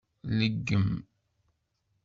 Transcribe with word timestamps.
Leggem. 0.37 0.87